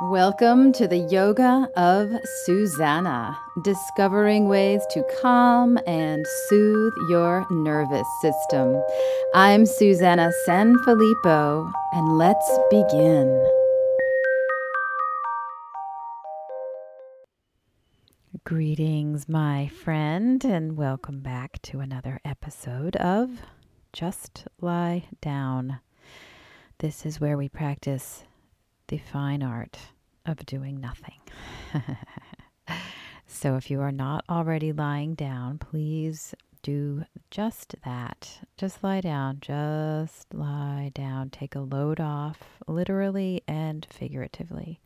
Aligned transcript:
Welcome 0.00 0.72
to 0.74 0.86
the 0.86 1.08
Yoga 1.10 1.68
of 1.74 2.12
Susanna, 2.44 3.36
discovering 3.62 4.46
ways 4.46 4.80
to 4.92 5.02
calm 5.20 5.76
and 5.88 6.24
soothe 6.46 6.92
your 7.10 7.44
nervous 7.50 8.06
system. 8.22 8.80
I'm 9.34 9.66
Susanna 9.66 10.30
Sanfilippo, 10.46 11.72
and 11.94 12.16
let's 12.16 12.48
begin. 12.70 13.44
Greetings, 18.44 19.28
my 19.28 19.66
friend, 19.66 20.44
and 20.44 20.76
welcome 20.76 21.22
back 21.22 21.60
to 21.62 21.80
another 21.80 22.20
episode 22.24 22.94
of 22.94 23.42
Just 23.92 24.46
Lie 24.60 25.06
Down. 25.20 25.80
This 26.78 27.04
is 27.04 27.20
where 27.20 27.36
we 27.36 27.48
practice 27.48 28.22
the 28.88 28.98
fine 28.98 29.42
art 29.42 29.78
of 30.26 30.44
doing 30.46 30.80
nothing. 30.80 31.20
so 33.26 33.56
if 33.56 33.70
you 33.70 33.80
are 33.80 33.92
not 33.92 34.24
already 34.28 34.72
lying 34.72 35.14
down, 35.14 35.58
please 35.58 36.34
do 36.62 37.04
just 37.30 37.76
that. 37.84 38.40
Just 38.56 38.82
lie 38.82 39.00
down. 39.00 39.38
Just 39.40 40.34
lie 40.34 40.90
down. 40.94 41.30
Take 41.30 41.54
a 41.54 41.60
load 41.60 42.00
off, 42.00 42.42
literally 42.66 43.42
and 43.46 43.86
figuratively. 43.90 44.80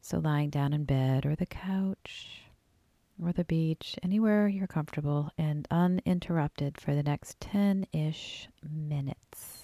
So 0.00 0.18
lying 0.18 0.50
down 0.50 0.72
in 0.72 0.84
bed 0.84 1.24
or 1.26 1.34
the 1.34 1.46
couch 1.46 2.42
or 3.22 3.32
the 3.32 3.44
beach, 3.44 3.96
anywhere 4.02 4.46
you're 4.46 4.66
comfortable 4.66 5.30
and 5.38 5.66
uninterrupted 5.70 6.78
for 6.78 6.94
the 6.94 7.02
next 7.02 7.40
10 7.40 7.86
ish 7.92 8.48
minutes. 8.62 9.55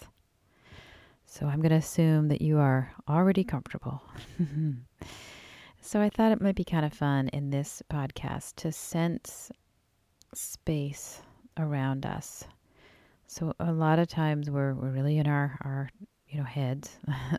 So 1.33 1.47
I'm 1.47 1.63
going 1.63 1.71
to 1.71 1.77
assume 1.77 2.29
that 2.29 2.43
you 2.43 2.59
are 2.59 2.93
already 3.09 3.43
comfortable. 3.43 4.03
so 5.81 5.99
I 5.99 6.11
thought 6.11 6.31
it 6.31 6.43
might 6.43 6.57
be 6.57 6.63
kind 6.63 6.85
of 6.85 6.93
fun 6.93 7.29
in 7.29 7.49
this 7.49 7.83
podcast 7.91 8.57
to 8.57 8.71
sense 8.71 9.51
space 10.35 11.23
around 11.57 12.05
us. 12.05 12.45
So 13.29 13.55
a 13.59 13.73
lot 13.73 13.99
of 13.99 14.09
times 14.09 14.51
we're 14.51 14.75
we're 14.75 14.91
really 14.91 15.17
in 15.17 15.27
our 15.27 15.59
our 15.63 15.89
you 16.33 16.39
know 16.39 16.45
heads. 16.45 16.99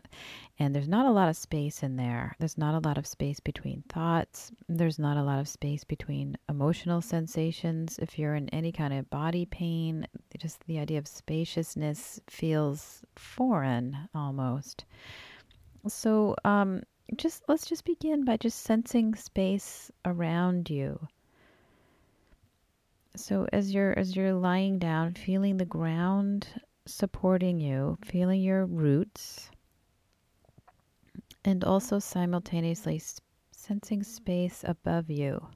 And 0.58 0.72
there's 0.72 0.88
not 0.88 1.06
a 1.06 1.10
lot 1.10 1.28
of 1.28 1.36
space 1.36 1.82
in 1.82 1.96
there. 1.96 2.36
There's 2.38 2.56
not 2.56 2.74
a 2.74 2.86
lot 2.86 2.96
of 2.96 3.08
space 3.08 3.40
between 3.40 3.82
thoughts. 3.88 4.52
There's 4.68 5.00
not 5.00 5.16
a 5.16 5.22
lot 5.22 5.40
of 5.40 5.48
space 5.48 5.82
between 5.82 6.38
emotional 6.48 7.02
sensations. 7.02 7.98
If 7.98 8.20
you're 8.20 8.36
in 8.36 8.48
any 8.50 8.70
kind 8.70 8.94
of 8.94 9.10
body 9.10 9.46
pain 9.46 10.06
just 10.38 10.64
the 10.66 10.78
idea 10.78 10.98
of 10.98 11.08
spaciousness 11.08 12.20
feels 12.28 13.04
foreign 13.16 13.96
almost. 14.14 14.84
So 15.88 16.36
um 16.44 16.84
just 17.16 17.42
let's 17.48 17.66
just 17.66 17.84
begin 17.84 18.24
by 18.24 18.36
just 18.36 18.60
sensing 18.60 19.16
space 19.16 19.90
around 20.04 20.70
you. 20.70 21.08
So 23.16 23.48
as 23.52 23.74
you're 23.74 23.98
as 23.98 24.14
you're 24.14 24.34
lying 24.34 24.78
down 24.78 25.14
feeling 25.14 25.56
the 25.56 25.64
ground 25.64 26.46
supporting 26.86 27.60
you, 27.60 27.98
feeling 28.04 28.40
your 28.40 28.66
roots, 28.66 29.50
and 31.44 31.64
also 31.64 31.98
simultaneously 31.98 33.00
sensing 33.50 34.02
space 34.02 34.64
above 34.66 35.10
you. 35.10 35.48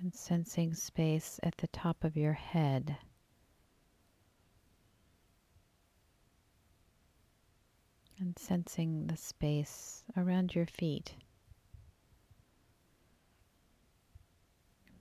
And 0.00 0.14
sensing 0.14 0.72
space 0.74 1.38
at 1.42 1.56
the 1.58 1.68
top 1.68 2.04
of 2.04 2.16
your 2.16 2.32
head. 2.32 2.96
And 8.18 8.38
sensing 8.38 9.06
the 9.06 9.16
space 9.16 10.04
around 10.16 10.54
your 10.54 10.66
feet. 10.66 11.14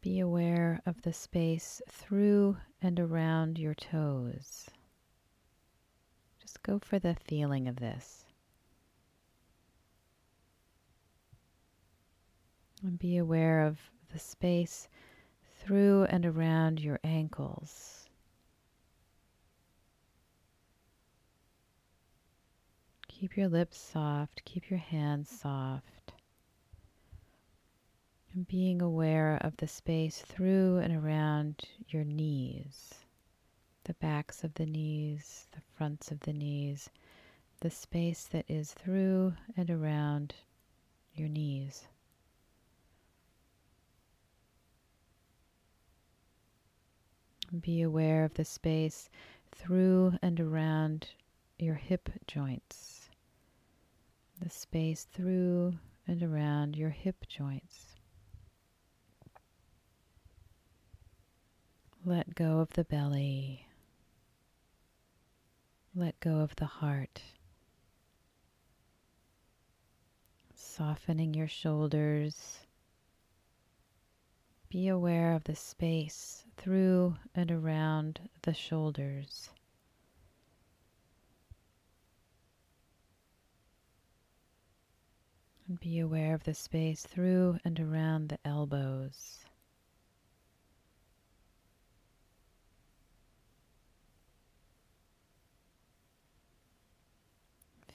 Be 0.01 0.19
aware 0.19 0.81
of 0.85 1.01
the 1.01 1.11
space 1.11 1.81
through 1.89 2.57
and 2.81 2.99
around 2.99 3.59
your 3.59 3.75
toes. 3.75 4.69
Just 6.41 6.63
go 6.63 6.79
for 6.79 6.99
the 6.99 7.15
feeling 7.15 7.67
of 7.67 7.75
this. 7.75 8.25
And 12.81 12.97
be 12.97 13.17
aware 13.17 13.65
of 13.65 13.77
the 14.13 14.19
space 14.19 14.87
through 15.59 16.05
and 16.05 16.25
around 16.25 16.79
your 16.79 16.99
ankles. 17.03 18.09
Keep 23.09 23.35
your 23.35 23.49
lips 23.49 23.77
soft, 23.77 24.45
keep 24.45 24.69
your 24.69 24.79
hands 24.79 25.29
soft. 25.29 25.98
And 28.39 28.47
being 28.47 28.81
aware 28.81 29.37
of 29.41 29.57
the 29.57 29.67
space 29.67 30.21
through 30.21 30.77
and 30.77 30.95
around 30.95 31.65
your 31.89 32.05
knees, 32.05 32.95
the 33.83 33.95
backs 33.95 34.45
of 34.45 34.53
the 34.53 34.65
knees, 34.65 35.47
the 35.51 35.59
fronts 35.75 36.09
of 36.09 36.21
the 36.21 36.31
knees, 36.31 36.89
the 37.59 37.69
space 37.69 38.23
that 38.27 38.45
is 38.47 38.71
through 38.71 39.33
and 39.57 39.69
around 39.69 40.35
your 41.13 41.27
knees. 41.27 41.83
Be 47.59 47.81
aware 47.81 48.23
of 48.23 48.35
the 48.35 48.45
space 48.45 49.09
through 49.51 50.13
and 50.21 50.39
around 50.39 51.09
your 51.57 51.75
hip 51.75 52.07
joints, 52.25 53.09
the 54.39 54.49
space 54.49 55.03
through 55.11 55.77
and 56.07 56.23
around 56.23 56.77
your 56.77 56.91
hip 56.91 57.27
joints. 57.27 57.88
Let 62.09 62.33
go 62.33 62.57
of 62.57 62.71
the 62.71 62.85
belly. 62.85 63.67
Let 65.93 66.19
go 66.19 66.37
of 66.37 66.55
the 66.55 66.65
heart. 66.65 67.21
Softening 70.55 71.35
your 71.35 71.47
shoulders. 71.47 72.61
Be 74.69 74.87
aware 74.87 75.35
of 75.35 75.43
the 75.43 75.55
space 75.55 76.45
through 76.57 77.15
and 77.35 77.51
around 77.51 78.27
the 78.41 78.55
shoulders. 78.55 79.51
And 85.67 85.79
be 85.79 85.99
aware 85.99 86.33
of 86.33 86.43
the 86.43 86.55
space 86.55 87.03
through 87.03 87.59
and 87.63 87.79
around 87.79 88.29
the 88.29 88.39
elbows. 88.43 89.45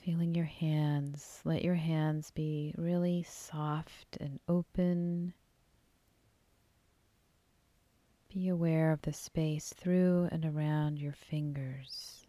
Feeling 0.04 0.34
your 0.34 0.44
hands. 0.44 1.41
Let 1.47 1.65
your 1.65 1.76
hands 1.76 2.31
be 2.31 2.75
really 2.76 3.22
soft 3.22 4.19
and 4.20 4.38
open. 4.47 5.32
Be 8.31 8.48
aware 8.48 8.93
of 8.93 9.00
the 9.00 9.14
space 9.14 9.72
through 9.72 10.28
and 10.31 10.44
around 10.44 10.98
your 10.98 11.14
fingers. 11.14 12.26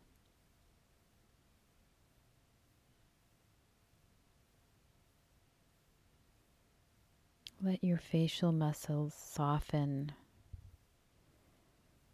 Let 7.62 7.84
your 7.84 7.97
facial 7.97 8.53
muscles 8.53 9.14
soften. 9.14 10.14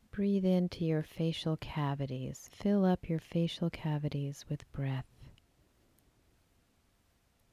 Breathe 0.09 0.45
into 0.45 0.85
your 0.85 1.03
facial 1.03 1.55
cavities. 1.57 2.49
Fill 2.51 2.83
up 2.83 3.07
your 3.07 3.19
facial 3.19 3.69
cavities 3.69 4.43
with 4.49 4.71
breath 4.71 5.20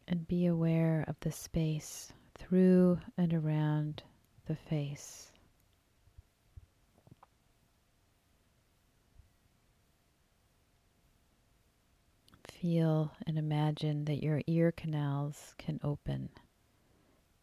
and 0.09 0.27
be 0.27 0.47
aware 0.47 1.05
of 1.07 1.17
the 1.21 1.31
space 1.31 2.13
through 2.35 2.99
and 3.19 3.35
around 3.35 4.03
the 4.47 4.57
face. 4.57 5.31
Feel 12.51 13.13
and 13.27 13.39
imagine 13.39 14.07
that 14.07 14.23
your 14.23 14.41
ear 14.47 14.73
canals 14.73 15.55
can 15.59 15.79
open. 15.85 16.31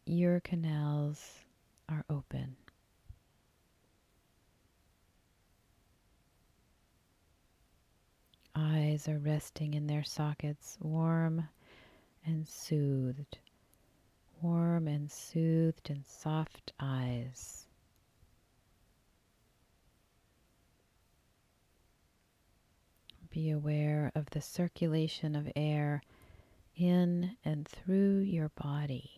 Ear 0.06 0.40
canals 0.44 1.44
are 1.88 2.04
open. 2.10 2.56
Eyes 8.54 9.08
are 9.08 9.18
resting 9.18 9.74
in 9.74 9.86
their 9.86 10.02
sockets, 10.04 10.76
warm 10.80 11.48
and 12.26 12.46
soothed, 12.46 13.38
warm 14.42 14.86
and 14.86 15.10
soothed 15.10 15.88
and 15.88 16.04
soft 16.04 16.72
eyes. 16.78 17.66
be 23.36 23.50
aware 23.50 24.10
of 24.14 24.30
the 24.30 24.40
circulation 24.40 25.36
of 25.36 25.46
air 25.54 26.02
in 26.74 27.36
and 27.44 27.68
through 27.68 28.20
your 28.20 28.48
body. 28.48 29.10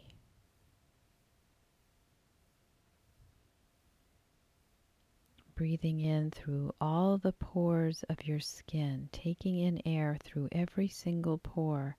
Breathing 5.55 6.01
in 6.01 6.33
through 6.33 6.75
all 6.81 7.17
the 7.17 7.33
pores 7.33 8.03
of 8.09 8.27
your 8.27 8.41
skin, 8.41 9.09
taking 9.13 9.57
in 9.57 9.81
air 9.87 10.19
through 10.25 10.49
every 10.51 10.89
single 10.89 11.39
pore, 11.39 11.97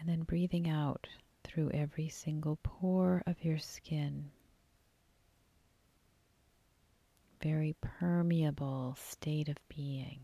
and 0.00 0.08
then 0.08 0.22
breathing 0.22 0.66
out 0.68 1.06
through 1.44 1.70
every 1.72 2.08
single 2.08 2.58
pore 2.62 3.22
of 3.26 3.44
your 3.44 3.58
skin. 3.58 4.30
Very 7.42 7.76
permeable 7.82 8.96
state 8.98 9.50
of 9.50 9.56
being. 9.68 10.20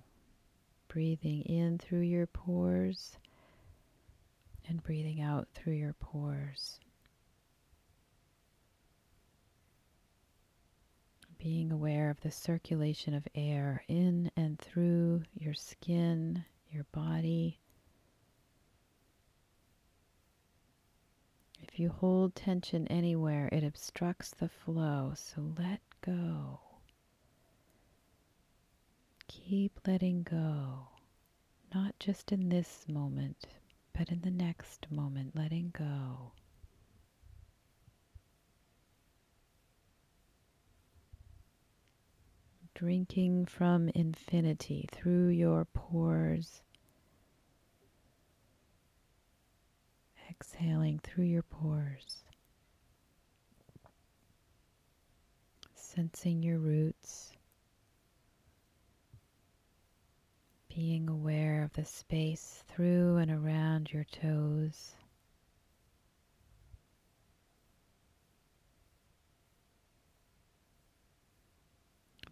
Breathing 0.89 1.43
in 1.43 1.79
through 1.79 2.01
your 2.01 2.27
pores 2.27 3.19
and 4.67 4.83
breathing 4.83 5.21
out 5.21 5.47
through 5.55 5.75
your 5.75 5.93
pores. 5.93 6.81
Being 11.39 11.71
aware 11.71 12.09
of 12.09 12.21
the 12.23 12.31
circulation 12.31 13.13
of 13.13 13.29
air 13.35 13.85
in 13.89 14.31
and 14.37 14.59
through 14.59 15.23
your 15.39 15.55
skin, 15.55 16.45
your 16.71 16.87
body. 16.93 17.61
If 21.77 21.81
you 21.81 21.91
hold 21.91 22.35
tension 22.35 22.89
anywhere, 22.89 23.51
it 23.53 23.63
obstructs 23.63 24.31
the 24.31 24.49
flow, 24.49 25.13
so 25.15 25.53
let 25.59 25.83
go. 26.01 26.61
Keep 29.29 29.81
letting 29.87 30.23
go, 30.23 30.89
not 31.75 31.95
just 31.99 32.33
in 32.33 32.49
this 32.49 32.87
moment, 32.89 33.49
but 33.93 34.09
in 34.09 34.23
the 34.23 34.31
next 34.31 34.91
moment, 34.91 35.37
letting 35.37 35.71
go. 35.77 36.33
Drinking 42.75 43.45
from 43.45 43.91
infinity 43.91 44.89
through 44.91 45.29
your 45.29 45.67
pores. 45.67 46.63
Exhaling 50.41 51.01
through 51.01 51.25
your 51.25 51.43
pores. 51.43 52.25
Sensing 55.75 56.43
your 56.43 56.59
roots. 56.59 57.33
being 60.77 61.09
aware 61.09 61.63
of 61.63 61.73
the 61.73 61.87
space 61.87 62.63
through 62.69 63.17
and 63.17 63.31
around 63.31 63.91
your 63.91 64.05
toes. 64.05 64.93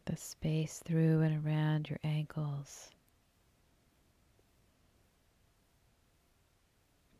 The 0.05 0.17
space 0.19 0.83
through 0.85 1.23
and 1.23 1.47
around 1.47 1.89
your 1.89 2.01
ankles. 2.05 2.91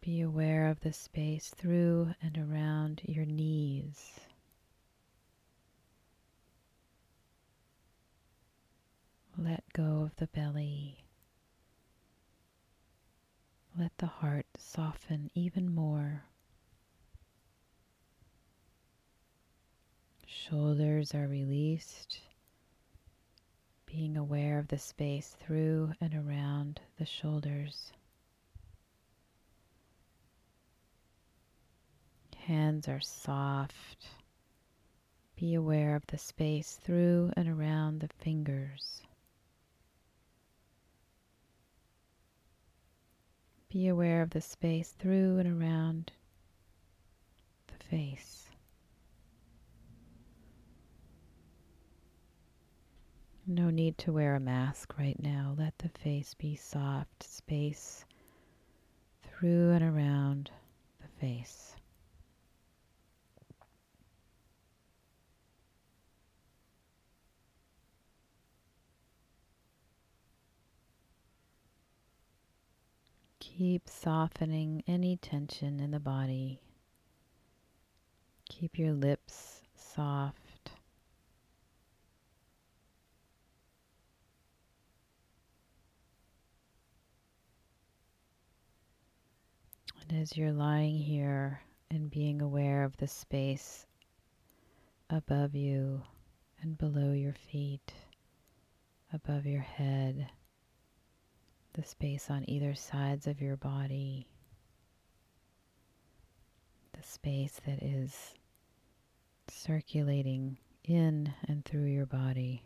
Be 0.05 0.21
aware 0.21 0.69
of 0.69 0.81
the 0.81 0.93
space 0.93 1.49
through 1.49 2.15
and 2.21 2.37
around 2.37 3.01
your 3.07 3.25
knees. 3.25 4.21
Let 9.39 9.65
go 9.73 10.03
of 10.03 10.15
the 10.17 10.27
belly. 10.27 11.07
Let 13.79 13.97
the 13.97 14.07
heart 14.07 14.45
soften 14.59 15.31
even 15.35 15.75
more. 15.75 16.25
Shoulders 20.27 21.15
are 21.15 21.27
released, 21.27 22.21
being 23.87 24.19
aware 24.19 24.59
of 24.59 24.69
the 24.69 24.79
space 24.79 25.35
through 25.41 25.95
and 25.99 26.15
around 26.15 26.83
the 26.99 27.07
shoulders. 27.07 27.95
Hands 32.47 32.87
are 32.89 33.01
soft. 33.01 34.11
Be 35.35 35.55
aware 35.55 35.97
of 35.97 36.07
the 36.09 36.19
space 36.19 36.77
through 36.77 37.33
and 37.39 37.49
around 37.49 38.01
the 38.01 38.11
fingers. 38.23 39.01
Be 43.71 43.89
aware 43.89 44.21
of 44.21 44.29
the 44.29 44.43
space 44.43 44.91
through 44.91 45.39
and 45.39 45.59
around 45.59 46.13
the 47.69 47.83
face. 47.83 48.51
No 53.47 53.71
need 53.71 53.97
to 53.99 54.13
wear 54.13 54.35
a 54.35 54.41
mask 54.41 54.99
right 54.99 55.19
now. 55.19 55.55
Let 55.57 55.79
the 55.79 55.89
face 55.89 56.35
be 56.35 56.57
soft, 56.57 57.23
space 57.23 58.05
through 59.23 59.71
and 59.71 59.83
around 59.83 60.51
the 61.01 61.09
face. 61.19 61.75
Keep 73.57 73.89
softening 73.89 74.83
any 74.89 75.17
tension 75.17 75.79
in 75.79 75.93
the 75.93 76.01
body. 76.01 76.59
Keep 78.49 78.81
your 78.81 78.93
lips 78.93 79.61
soft. 79.77 80.73
And 90.01 90.21
as 90.21 90.37
you're 90.37 90.51
lying 90.51 90.99
here 90.99 91.61
and 91.93 92.11
being 92.11 92.43
aware 92.43 92.83
of 92.83 92.97
the 92.97 93.07
space 93.07 93.87
above 95.09 95.55
you 95.55 96.03
and 96.61 96.77
below 96.77 97.13
your 97.13 97.37
feet, 97.53 97.93
above 99.13 99.47
your 99.47 99.63
head, 99.63 100.29
the 101.75 101.85
space 101.85 102.31
on 102.31 102.49
either 102.49 102.75
sides 102.75 103.27
of 103.27 103.41
your 103.41 103.57
body, 103.57 104.27
the 106.97 107.03
space 107.03 107.61
that 107.67 107.83
is 107.83 108.35
circulating 109.49 110.57
in 110.85 111.33
and 111.49 111.65
through 111.65 111.87
your 111.87 112.07
body. 112.07 112.63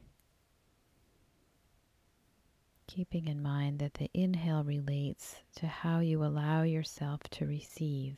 Keeping 2.87 3.29
in 3.29 3.43
mind 3.43 3.79
that 3.79 3.95
the 3.95 4.11
inhale 4.15 4.65
relates 4.65 5.37
to 5.57 5.67
how 5.67 6.01
you 6.01 6.23
allow 6.23 6.63
yourself 6.63 7.21
to 7.31 7.47
receive 7.47 8.17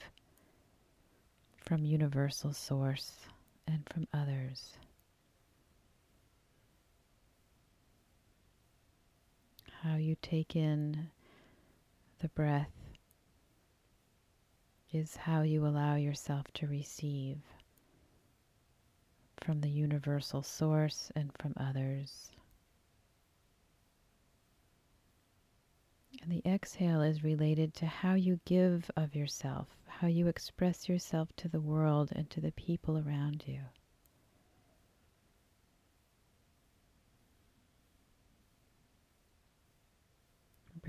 from 1.65 1.85
universal 1.85 2.53
source 2.53 3.13
and 3.67 3.89
from 3.93 4.07
others. 4.13 4.75
How 9.83 9.97
you 9.97 10.15
take 10.21 10.55
in 10.55 11.09
the 12.21 12.29
breath 12.29 12.71
is 14.93 15.17
how 15.17 15.41
you 15.41 15.67
allow 15.67 15.95
yourself 15.95 16.47
to 16.53 16.67
receive 16.67 17.39
from 19.39 19.61
the 19.63 19.71
universal 19.71 20.43
source 20.43 21.11
and 21.17 21.31
from 21.39 21.55
others. 21.57 22.31
And 26.21 26.31
the 26.31 26.43
exhale 26.45 27.01
is 27.01 27.25
related 27.25 27.73
to 27.77 27.87
how 27.87 28.15
you 28.15 28.41
give 28.45 28.91
of 28.97 29.15
yourself, 29.15 29.69
how 29.87 30.09
you 30.09 30.27
express 30.27 30.91
yourself 30.91 31.35
to 31.37 31.49
the 31.49 31.61
world 31.61 32.11
and 32.15 32.29
to 32.31 32.41
the 32.43 32.53
people 32.53 32.99
around 32.99 33.45
you. 33.47 33.61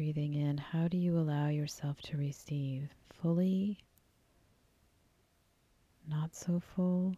Breathing 0.02 0.34
in, 0.34 0.58
how 0.58 0.88
do 0.88 0.98
you 0.98 1.16
allow 1.16 1.48
yourself 1.48 2.02
to 2.02 2.18
receive? 2.18 2.90
Fully? 3.22 3.78
Not 6.10 6.36
so 6.36 6.60
full? 6.60 7.16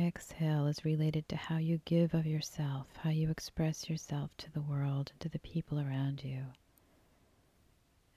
Exhale 0.00 0.66
is 0.66 0.84
related 0.84 1.28
to 1.28 1.36
how 1.36 1.58
you 1.58 1.80
give 1.84 2.12
of 2.12 2.26
yourself, 2.26 2.88
how 3.04 3.10
you 3.10 3.30
express 3.30 3.88
yourself 3.88 4.36
to 4.38 4.52
the 4.52 4.60
world 4.60 5.12
to 5.20 5.28
the 5.28 5.38
people 5.38 5.78
around 5.78 6.24
you. 6.24 6.42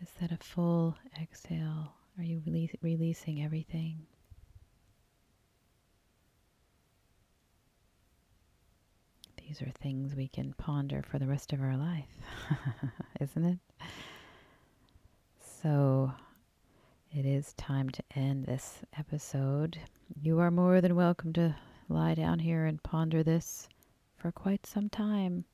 Is 0.02 0.10
that 0.20 0.32
a 0.32 0.38
full 0.38 0.98
exhale? 1.22 1.94
Are 2.18 2.24
you 2.24 2.42
release, 2.44 2.74
releasing 2.82 3.44
everything? 3.44 4.08
These 9.50 9.64
are 9.64 9.72
things 9.82 10.16
we 10.16 10.28
can 10.28 10.54
ponder 10.60 11.02
for 11.02 11.18
the 11.18 11.26
rest 11.26 11.54
of 11.54 11.62
our 11.62 11.76
life, 11.76 12.06
isn't 13.20 13.46
it? 13.46 13.58
So 15.64 16.14
it 17.12 17.26
is 17.26 17.54
time 17.54 17.90
to 17.90 18.04
end 18.16 18.46
this 18.46 18.82
episode. 19.00 19.80
You 20.22 20.38
are 20.40 20.52
more 20.52 20.82
than 20.82 20.96
welcome 20.96 21.34
to 21.34 21.56
lie 21.88 22.14
down 22.14 22.38
here 22.38 22.66
and 22.66 22.84
ponder 22.84 23.24
this 23.24 23.68
for 24.18 24.32
quite 24.32 24.68
some 24.68 24.88
time. 24.88 25.46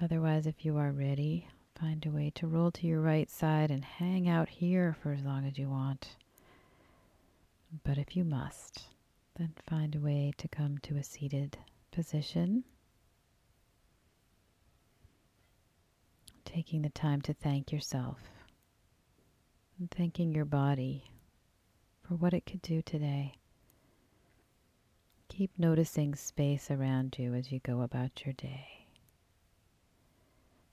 Otherwise, 0.00 0.46
if 0.46 0.64
you 0.64 0.76
are 0.76 0.92
ready, 0.92 1.48
find 1.74 2.06
a 2.06 2.10
way 2.10 2.30
to 2.36 2.46
roll 2.46 2.70
to 2.70 2.86
your 2.86 3.00
right 3.00 3.28
side 3.28 3.72
and 3.72 3.84
hang 3.84 4.28
out 4.28 4.48
here 4.48 4.96
for 5.02 5.10
as 5.10 5.24
long 5.24 5.44
as 5.48 5.58
you 5.58 5.68
want. 5.68 6.14
But 7.82 7.98
if 7.98 8.16
you 8.16 8.22
must, 8.22 8.84
then 9.36 9.52
find 9.68 9.96
a 9.96 10.00
way 10.00 10.32
to 10.38 10.46
come 10.46 10.78
to 10.84 10.96
a 10.96 11.02
seated 11.02 11.58
position. 11.90 12.64
Taking 16.44 16.82
the 16.82 16.90
time 16.90 17.20
to 17.22 17.32
thank 17.32 17.70
yourself 17.70 18.18
and 19.78 19.90
thanking 19.90 20.32
your 20.32 20.44
body 20.44 21.10
for 22.02 22.14
what 22.14 22.34
it 22.34 22.44
could 22.44 22.62
do 22.62 22.82
today. 22.82 23.34
Keep 25.28 25.58
noticing 25.58 26.14
space 26.14 26.70
around 26.70 27.16
you 27.18 27.34
as 27.34 27.52
you 27.52 27.60
go 27.60 27.82
about 27.82 28.24
your 28.24 28.34
day. 28.34 28.86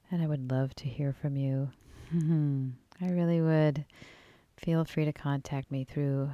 And 0.09 0.21
I 0.21 0.27
would 0.27 0.51
love 0.51 0.73
to 0.75 0.87
hear 0.87 1.13
from 1.13 1.35
you. 1.35 1.69
I 3.01 3.09
really 3.09 3.41
would. 3.41 3.85
Feel 4.57 4.83
free 4.83 5.05
to 5.05 5.13
contact 5.13 5.71
me 5.71 5.83
through 5.83 6.31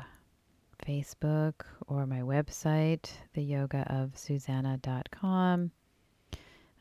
Facebook 0.85 1.53
or 1.87 2.05
my 2.05 2.21
website, 2.21 3.09
theyogaofsusanna.com. 3.35 5.71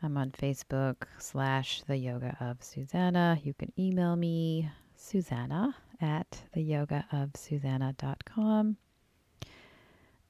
I'm 0.04 0.16
on 0.16 0.32
Facebook 0.32 0.97
slash 1.18 1.82
the 1.82 1.97
yoga 1.97 2.37
of 2.40 2.61
Susanna. 2.62 3.38
You 3.42 3.54
can 3.54 3.73
email 3.78 4.16
me, 4.16 4.68
Susanna 4.97 5.76
at 6.00 6.42
theyogaofsusanna.com. 6.56 8.76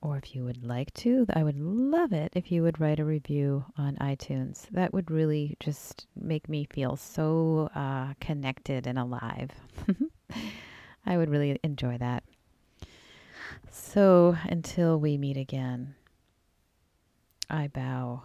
Or 0.02 0.18
if 0.18 0.34
you 0.34 0.44
would 0.44 0.64
like 0.64 0.92
to, 0.94 1.26
I 1.32 1.44
would 1.44 1.58
love 1.58 2.12
it 2.12 2.32
if 2.34 2.50
you 2.50 2.64
would 2.64 2.80
write 2.80 2.98
a 2.98 3.04
review 3.04 3.64
on 3.78 3.94
iTunes. 3.96 4.68
That 4.72 4.92
would 4.92 5.10
really 5.10 5.56
just 5.60 6.06
make 6.20 6.48
me 6.48 6.66
feel 6.70 6.96
so 6.96 7.70
uh, 7.74 8.14
connected 8.20 8.88
and 8.88 8.98
alive. 8.98 9.50
I 11.06 11.16
would 11.16 11.30
really 11.30 11.58
enjoy 11.62 11.98
that. 11.98 12.24
So 13.74 14.36
until 14.44 15.00
we 15.00 15.16
meet 15.16 15.38
again, 15.38 15.94
I 17.48 17.68
bow 17.68 18.22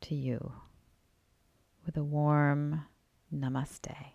to 0.00 0.14
you 0.16 0.54
with 1.86 1.96
a 1.96 2.02
warm 2.02 2.82
namaste. 3.32 4.11